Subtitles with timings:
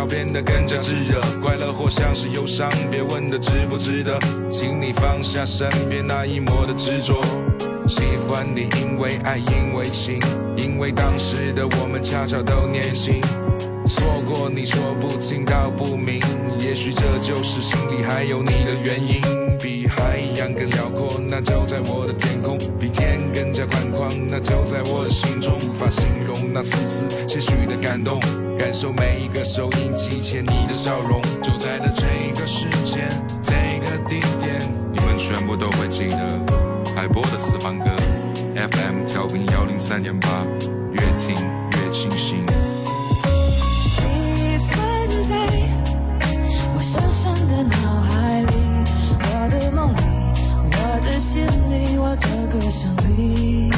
[0.00, 1.20] 要变得更加炙热。
[1.42, 4.18] 快乐或像是忧伤，别问的值不值得，
[4.50, 7.20] 请你放下身边那一抹的执着。
[7.86, 10.18] 喜欢你，因为爱，因为情，
[10.56, 13.20] 因为当时的我们恰巧都年轻。
[13.86, 16.22] 错过你说不清道不明，
[16.60, 19.20] 也许这就是心里还有你的原因。
[19.58, 25.58] 比海洋更辽阔，那就在我的天空；比天更加宽广，那就在我的心中。
[25.68, 28.18] 无法形容那丝丝些许的感动，
[28.70, 31.20] 感受每一个收音机前你的笑容。
[31.42, 33.08] 就在的这个时间，
[33.42, 34.60] 这个地点，
[34.92, 36.40] 你们全部都会记得。
[36.94, 37.86] 海波的私房歌
[38.54, 40.46] ，FM 调频幺零三点八，
[40.92, 41.34] 越听
[41.72, 42.46] 越清醒。
[44.04, 45.34] 你存在
[46.72, 47.64] 我深深的。
[47.64, 48.52] 脑海里，
[49.24, 49.98] 我的梦里，
[50.70, 53.72] 我的心里，我的歌声里，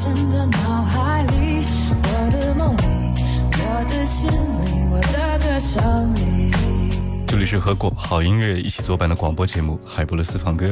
[0.00, 1.62] 深深的脑海里，
[1.92, 3.12] 我的梦里，
[3.52, 7.26] 我的心里，我的歌声里。
[7.26, 10.64] 这里是和过好音乐一起作伴的广播节目《海波的私房歌》，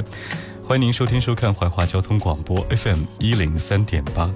[0.67, 4.31] 欢迎您收听收看怀化交通广播 FM 一零三点八，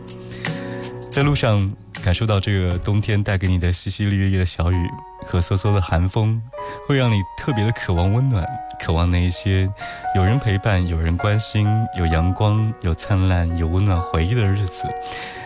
[1.11, 1.73] 在路上。
[2.03, 4.91] 感受到这个冬天带给你的淅淅沥沥的小雨
[5.25, 6.43] 和嗖嗖的寒风，
[6.89, 8.45] 会让你特别的渴望温暖，
[8.81, 9.71] 渴望那一些
[10.17, 14.89] 有人陪伴、有人关心、有阳光、有灿烂、有温暖回忆的日子。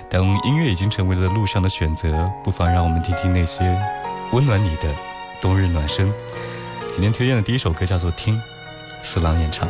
[0.08, 3.60] 当音乐已经成为了路上的选择，不妨让我们听听那些
[4.32, 4.88] 温暖你的
[5.40, 6.10] 冬日暖声。
[6.90, 8.34] 今天推荐的第一首歌叫做《听》，
[9.02, 9.68] 四郎演唱。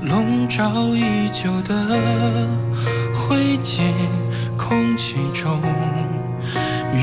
[0.00, 1.74] 笼罩已久的
[3.14, 3.92] 灰烬。
[4.58, 5.60] 空气中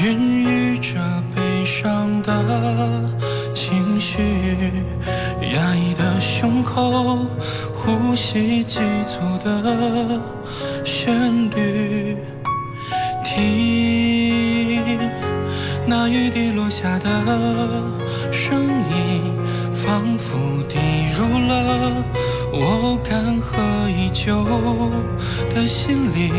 [0.03, 0.99] 孕育着
[1.33, 2.33] 悲伤的
[3.53, 4.83] 情绪，
[5.53, 7.25] 压抑的胸口，
[7.73, 10.19] 呼吸急促的
[10.83, 12.17] 旋律。
[13.23, 14.87] 听。
[15.85, 17.09] 那雨滴落下的，
[19.93, 20.35] 仿佛
[20.67, 20.79] 滴
[21.15, 22.03] 入了
[22.51, 24.43] 我干涸已久
[25.53, 26.31] 的心里。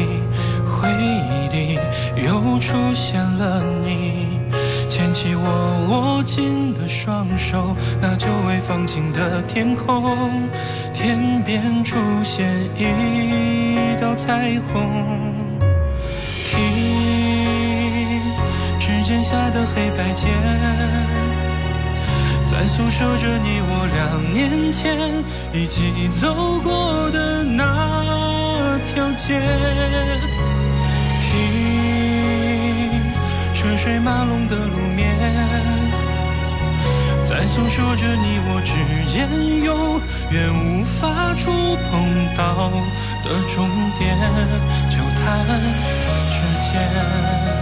[0.66, 1.78] 回忆里
[2.16, 4.41] 又出现了你，
[4.88, 5.47] 牵起我
[5.88, 10.19] 握紧的双手，那久未放晴的天空，
[10.92, 14.82] 天边出现一道彩虹。
[16.50, 16.59] 听，
[18.81, 20.28] 指尖下的黑白键，
[22.54, 24.97] 在诉说着你我两年前
[25.53, 26.32] 一起走
[26.62, 29.41] 过的那条街。
[31.20, 31.32] 听
[33.54, 35.19] 车水马龙的路面，
[37.25, 38.72] 在诉说着你我之
[39.12, 39.28] 间
[39.65, 40.00] 永
[40.31, 41.92] 远无法触碰
[42.36, 42.71] 到
[43.25, 44.16] 的终点，
[44.88, 45.44] 就弹
[46.31, 46.36] 指
[46.71, 47.53] 间。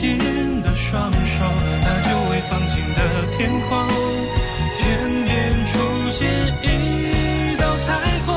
[0.00, 0.16] 紧
[0.62, 1.44] 的双手，
[1.82, 3.00] 那久未放晴的
[3.36, 3.88] 天空，
[4.78, 4.86] 天
[5.24, 5.72] 边出
[6.08, 6.20] 现
[6.62, 6.66] 一
[7.56, 7.88] 道彩
[8.24, 8.28] 虹。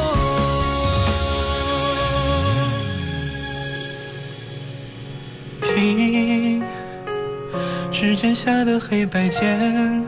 [5.62, 6.64] 听，
[7.92, 10.04] 指尖下的黑白键，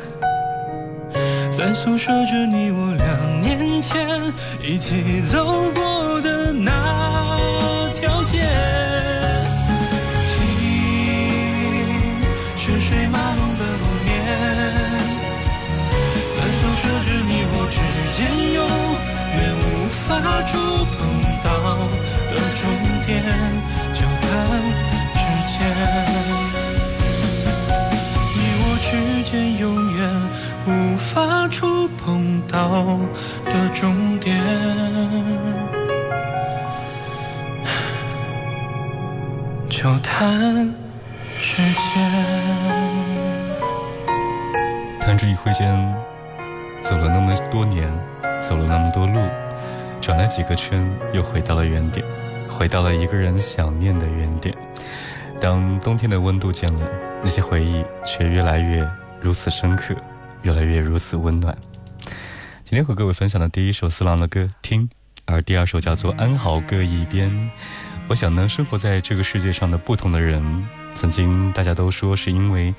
[1.51, 4.07] 在诉说着你我两年前
[4.59, 5.45] 一起走
[5.75, 5.82] 过
[32.53, 32.99] 到
[33.45, 34.39] 的终点，
[39.67, 40.71] 就弹
[41.41, 42.03] 指间。
[44.99, 45.95] 弹指一挥间，
[46.79, 47.91] 走了那么多年，
[48.39, 49.19] 走了那么多路。
[49.99, 52.05] 转了几个圈，又回到了原点，
[52.47, 54.55] 回到了一个人想念的原点。
[55.41, 56.87] 当冬天的温度渐冷，
[57.23, 58.87] 那些回忆却越来越
[59.19, 59.95] 如此深刻，
[60.43, 61.57] 越来越如此温暖。
[62.73, 64.89] 今天和各位分享的第一首四郎的歌《听》，
[65.25, 67.29] 而第二首叫做《安好各一边》。
[68.07, 70.43] 我想呢，生活在这个世界上的不同的人，
[70.95, 72.73] 曾经大家都说是因为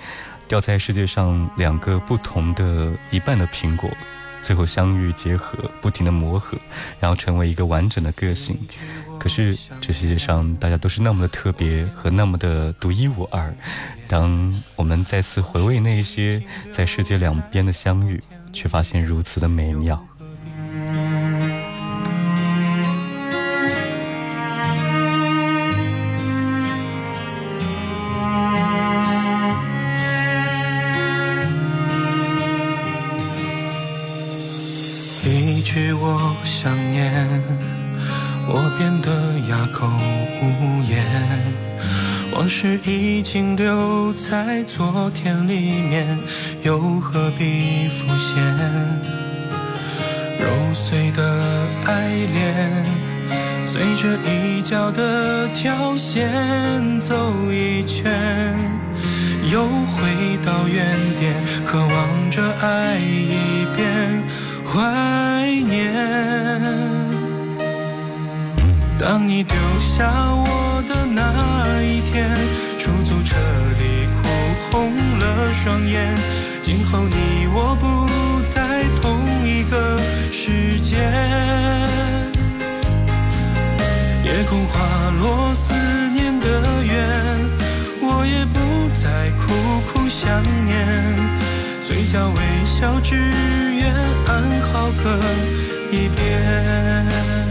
[0.48, 3.88] 掉在世界上两个不同的一半的苹果，
[4.42, 6.58] 最后相遇结合，不停的磨合，
[6.98, 8.58] 然后成为一个完整的个性。
[9.20, 13.54] 可是这世界上大家都是那么的特别和那么的独一无二。
[14.08, 16.42] 当我们再次回味那些
[16.72, 18.20] 在世界两边的相遇，
[18.54, 20.02] 却发现如此的美妙。
[46.62, 48.42] 又何必浮现？
[50.40, 51.40] 揉碎的
[51.86, 52.84] 爱恋，
[53.66, 57.14] 随着一角的跳线走
[57.50, 58.54] 一圈，
[59.50, 61.34] 又回到原点，
[61.64, 64.22] 渴望着爱一遍。
[64.66, 64.80] 怀
[65.66, 65.92] 念，
[68.98, 72.34] 当你丢下我的那一天，
[72.78, 73.36] 出租车
[74.74, 74.90] 红
[75.20, 76.12] 了双眼。
[76.60, 77.84] 今后你我不
[78.42, 79.96] 在同一个
[80.32, 80.98] 世界，
[84.24, 84.74] 夜空滑
[85.20, 85.72] 落思
[86.12, 86.92] 念的缘，
[88.02, 88.58] 我也不
[89.00, 89.54] 再苦
[89.86, 90.74] 苦想念。
[91.86, 93.94] 嘴角微笑，只愿
[94.26, 94.42] 安
[94.72, 95.20] 好各
[95.92, 97.43] 一边。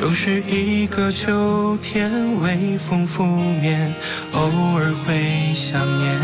[0.00, 2.10] 又是一个秋天，
[2.40, 3.22] 微风拂
[3.60, 3.92] 面，
[4.32, 6.18] 偶尔会想念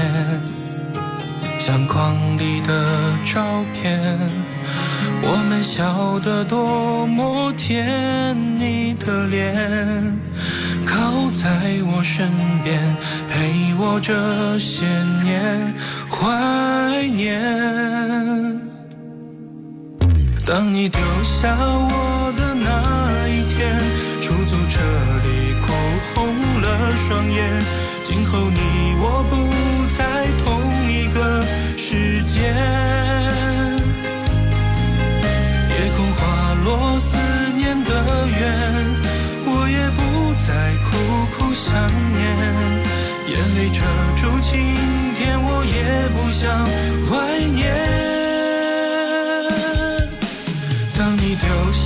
[1.60, 4.18] 相框里的照片，
[5.20, 9.54] 我们笑得多么甜，你的脸
[10.86, 11.44] 靠在
[11.92, 12.30] 我身
[12.64, 12.82] 边，
[13.28, 14.86] 陪我这些
[15.22, 15.74] 年
[16.08, 18.55] 怀念。
[20.46, 23.76] 当你丢下我的那一天，
[24.22, 24.80] 出租车
[25.24, 25.72] 里哭
[26.14, 26.22] 红
[26.60, 27.50] 了双眼。
[28.04, 29.34] 今后你我不
[29.98, 31.42] 在同一个
[31.76, 32.54] 世界，
[35.68, 37.18] 夜空滑落思
[37.56, 38.54] 念的缘，
[39.46, 40.48] 我也不再
[40.86, 40.94] 苦
[41.36, 41.74] 苦想
[42.14, 42.22] 念。
[43.26, 43.82] 眼泪遮
[44.14, 44.54] 住晴
[45.18, 46.64] 天，我也不想
[47.10, 48.05] 怀念。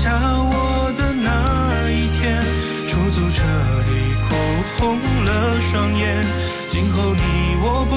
[0.00, 1.28] 下我的那
[1.90, 2.40] 一天，
[2.88, 3.44] 出租车
[3.84, 3.90] 里
[4.24, 4.32] 哭
[4.78, 6.24] 红了双眼。
[6.70, 7.20] 今后你
[7.60, 7.92] 我不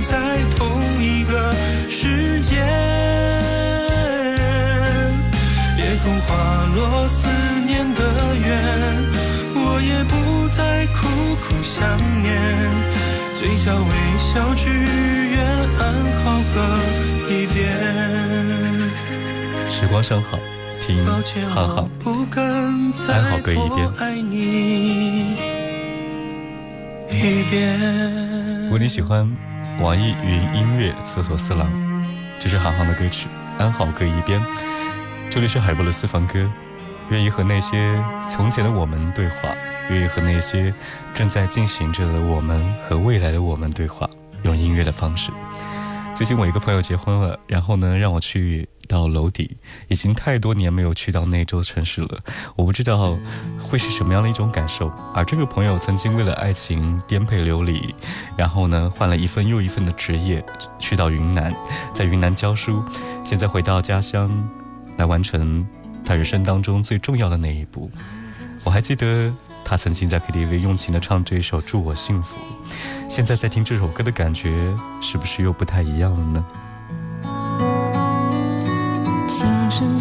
[0.00, 0.68] 在同
[1.02, 1.50] 一个
[1.88, 2.56] 世界，
[5.78, 6.36] 夜空滑
[6.76, 7.26] 落思
[7.64, 8.02] 念的
[8.36, 8.46] 缘，
[9.54, 11.08] 我也不再苦
[11.40, 12.28] 苦想念。
[13.38, 15.40] 嘴角微笑，只愿
[15.80, 15.80] 安
[16.20, 16.24] 好
[16.54, 16.56] 个
[17.32, 17.56] 一边。
[19.70, 20.38] 时光尚好。
[20.88, 21.04] 听，
[21.50, 21.88] 好好，
[23.08, 23.84] 安好各一边。
[28.64, 29.30] 如果你喜欢
[29.82, 31.70] 网易云音乐，搜索“四郎”，
[32.40, 33.28] 这是韩航的歌曲
[33.62, 34.40] 《安好各一边》。
[35.28, 36.50] 这里是海波的私房歌，
[37.10, 39.50] 愿意和那些从前的我们对话，
[39.90, 40.72] 愿意和那些
[41.14, 44.08] 正在进行着的我们和未来的我们对话，
[44.42, 45.30] 用音乐的方式。
[46.18, 48.68] 最近我一个朋友结婚了，然后呢，让我去。
[48.88, 49.54] 到楼底，
[49.88, 52.18] 已经太多年没有去到那座城市了，
[52.56, 53.18] 我不知道
[53.62, 54.90] 会是什么样的一种感受。
[55.14, 57.94] 而这个朋友曾经为了爱情颠沛流离，
[58.34, 60.42] 然后呢换了一份又一份的职业，
[60.78, 61.54] 去到云南，
[61.92, 62.82] 在云南教书，
[63.22, 64.30] 现在回到家乡，
[64.96, 65.68] 来完成
[66.02, 67.90] 他人生当中最重要的那一步。
[68.64, 69.30] 我还记得
[69.68, 72.36] 他曾经在 KTV 用情的唱这一首《祝我幸福》，
[73.06, 76.42] 现在在听这首歌的感觉是不是又不太一样了呢？
[79.28, 79.98] 青春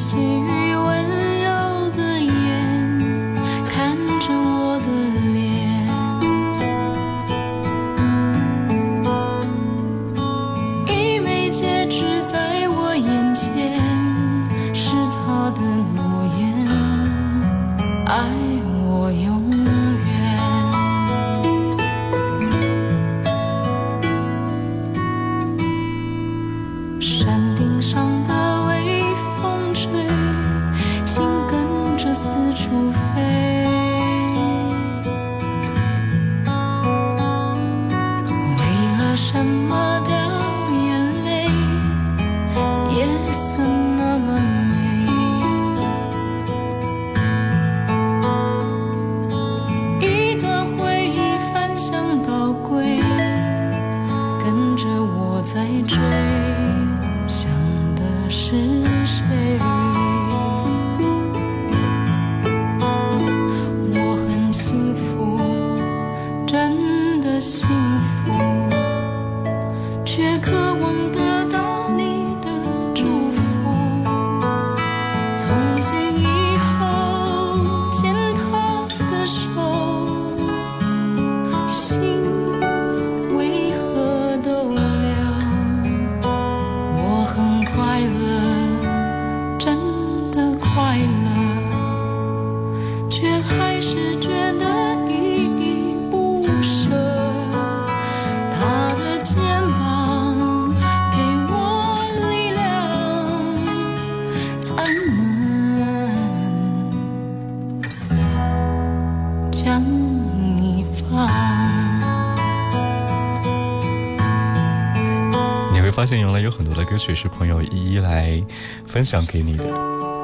[116.07, 118.41] 现原来有很多的歌曲是朋友一一来
[118.85, 119.65] 分享给你的。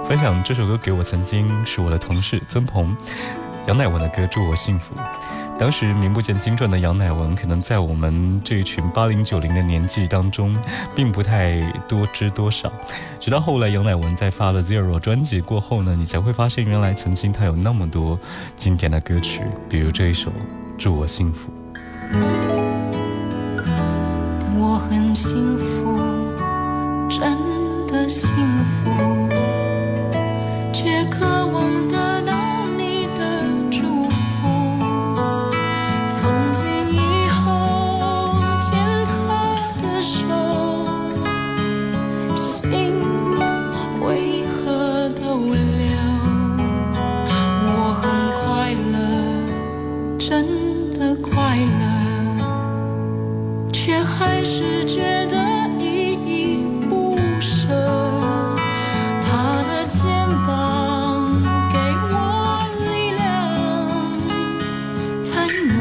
[0.08, 2.96] 分享这首歌给我曾经是我的同事曾鹏，
[3.68, 4.96] 杨乃文的歌《祝我幸福》。
[5.60, 10.56] 当时名不见经传的杨乃文，可能在我们这一群八零九零的年纪当中，
[10.96, 12.72] 并不太多知多少。
[13.20, 18.18] 直到后来杨乃文在发了 Zero 专辑过后呢，你才会发现原来曾经他有那么多
[18.56, 20.32] 经典的歌曲，比如这一首
[20.78, 21.52] 《祝我幸福》。
[24.56, 25.63] 我很幸福，
[54.18, 55.38] 还是觉得
[55.80, 57.68] 依依不舍，
[59.22, 60.06] 他的肩
[60.46, 61.42] 膀
[61.72, 61.78] 给
[62.12, 62.16] 我
[62.86, 63.24] 力量，
[65.24, 65.74] 才能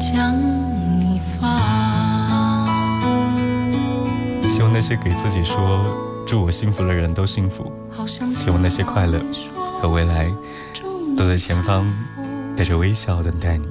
[0.00, 0.34] 将
[0.98, 1.40] 你放。
[4.48, 5.86] 希望那些给自己说
[6.26, 7.72] 祝我幸福的人都幸福，
[8.32, 9.20] 希望那些快乐
[9.80, 10.30] 和未来
[11.16, 11.86] 都在前方。
[12.56, 13.68] 带着微笑等待你。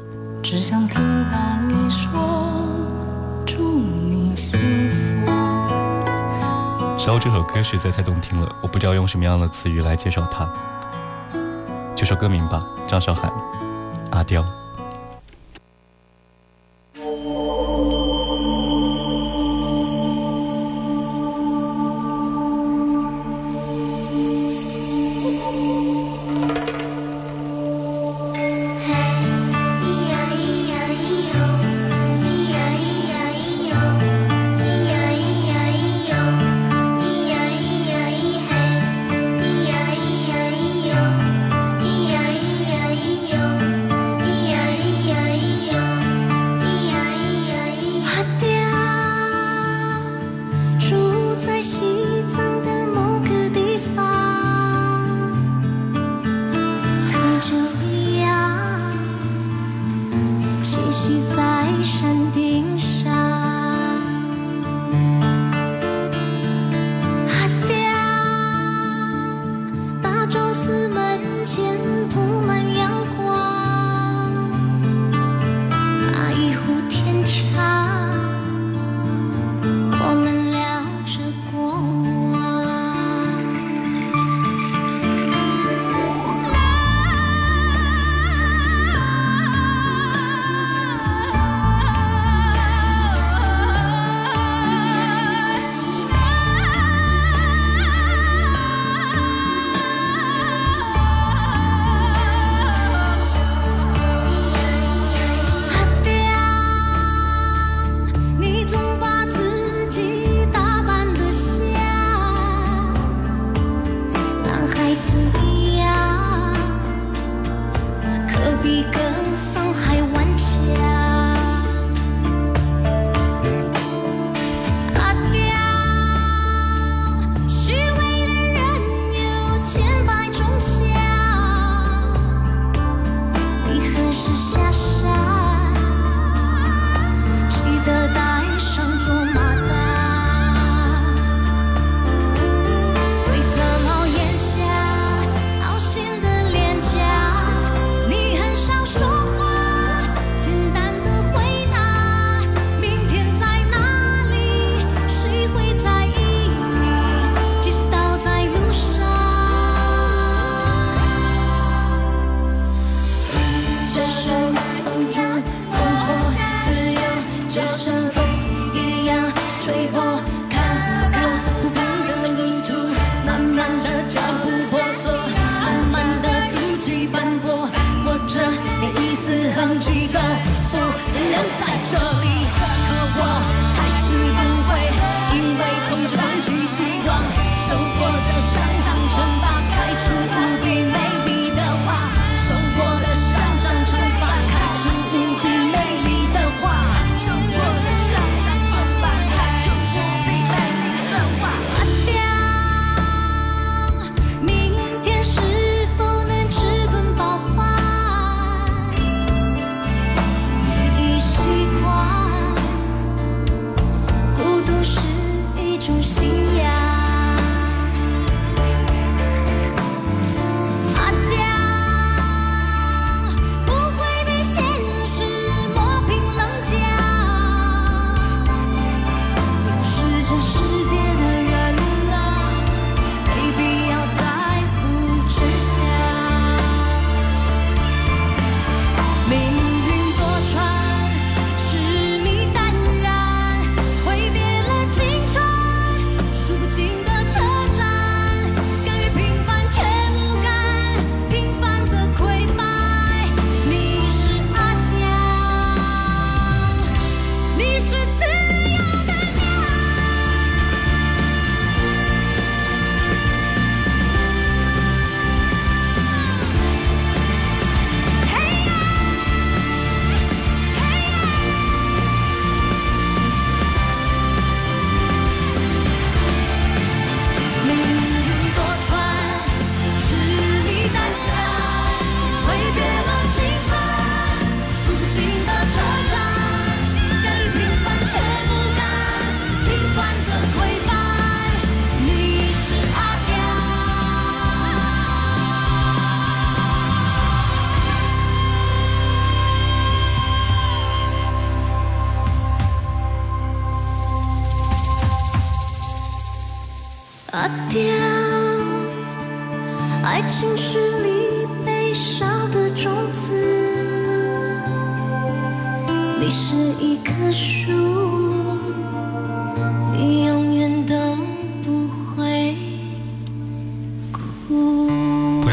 [0.48, 2.68] 只想听到你说
[3.48, 4.60] 祝你幸
[5.26, 5.32] 福。
[7.00, 10.48] 稍后这首歌实在太动听了，我不知道用什么样的词语来介绍它。
[11.96, 13.32] 就说歌名吧，张韶涵，
[14.12, 14.44] 《阿刁》。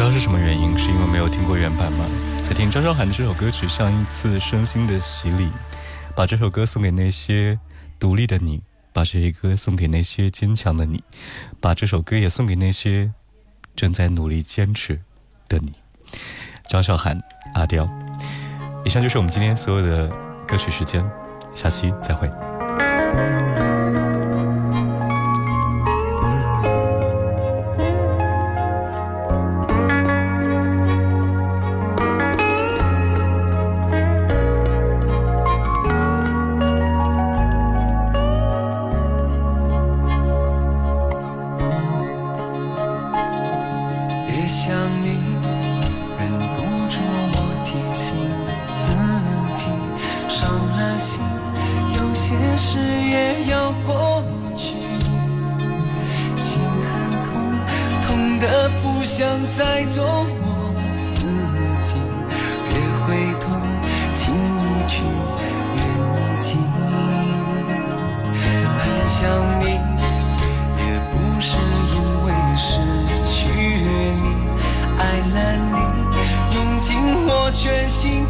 [0.02, 0.76] 不知道是什么原因？
[0.76, 2.04] 是因为没有听过原版吗？
[2.42, 5.48] 在听张韶涵这首歌曲像一次身心的洗礼
[6.16, 7.56] 把这首歌送给那些
[8.00, 8.60] 独立的你
[8.92, 11.04] 把这些歌送给那些坚强的你
[11.60, 13.12] 把这首歌也送给那些
[13.76, 15.00] 正在努力坚持
[15.48, 15.72] 的你。
[16.68, 17.22] 张韶涵
[17.54, 17.86] 阿刁。
[18.84, 20.08] 以上就是我们今天所有的
[20.48, 21.08] 歌曲时间
[21.54, 22.28] 下期再会。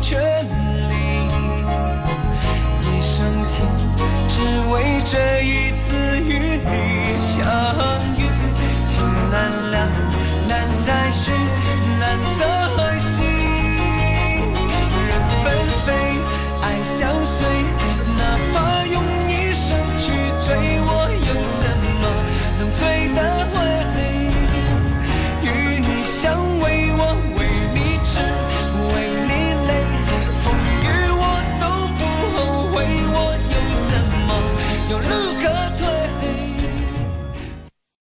[0.03, 0.93] 权利
[2.83, 3.65] 一生情，
[4.27, 4.35] 只
[4.69, 7.41] 为这一次与你相
[8.19, 8.21] 遇。
[8.85, 9.89] 情难了，
[10.49, 11.31] 难再续。